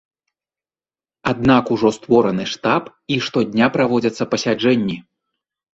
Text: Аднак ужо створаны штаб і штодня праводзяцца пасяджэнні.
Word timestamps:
Аднак 1.33 1.63
ужо 1.77 1.89
створаны 1.97 2.45
штаб 2.55 2.83
і 3.17 3.21
штодня 3.27 3.65
праводзяцца 3.79 4.23
пасяджэнні. 4.35 5.03